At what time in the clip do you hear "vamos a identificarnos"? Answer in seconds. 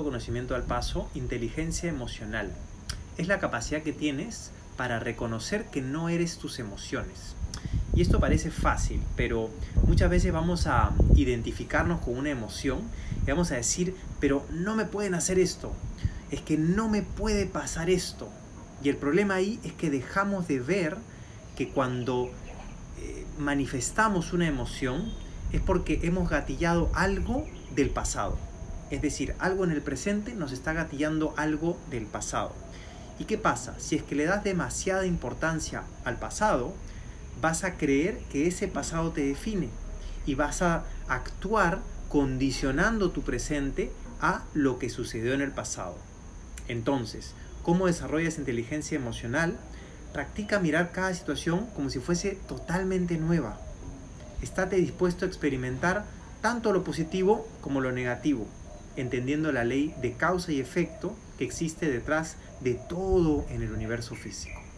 10.32-12.00